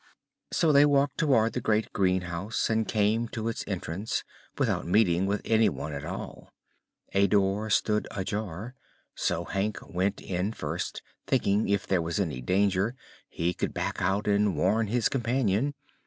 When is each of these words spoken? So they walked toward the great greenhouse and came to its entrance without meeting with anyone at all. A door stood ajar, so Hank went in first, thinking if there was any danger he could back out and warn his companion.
So 0.51 0.71
they 0.71 0.83
walked 0.87 1.19
toward 1.19 1.53
the 1.53 1.61
great 1.61 1.93
greenhouse 1.93 2.71
and 2.71 2.87
came 2.87 3.27
to 3.27 3.47
its 3.49 3.63
entrance 3.67 4.23
without 4.57 4.87
meeting 4.87 5.27
with 5.27 5.43
anyone 5.45 5.93
at 5.93 6.03
all. 6.03 6.49
A 7.13 7.27
door 7.27 7.69
stood 7.69 8.07
ajar, 8.09 8.73
so 9.13 9.45
Hank 9.45 9.77
went 9.87 10.19
in 10.19 10.53
first, 10.53 11.03
thinking 11.27 11.69
if 11.69 11.85
there 11.85 12.01
was 12.01 12.19
any 12.19 12.41
danger 12.41 12.95
he 13.29 13.53
could 13.53 13.75
back 13.75 14.01
out 14.01 14.25
and 14.27 14.57
warn 14.57 14.87
his 14.87 15.07
companion. 15.07 15.75